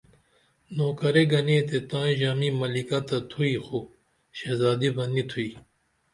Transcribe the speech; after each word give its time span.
نوکرے 0.75 1.23
گنے 1.31 1.57
تے 1.67 1.77
تائیں 1.89 2.15
ژامی 2.19 2.49
ملکہ 2.59 2.99
تہ 3.07 3.17
تھوئی 3.29 3.55
خو 3.65 3.79
شہزادی 4.37 4.89
بہ 4.95 5.03
نی 5.13 5.23
تھوئی 5.29 5.49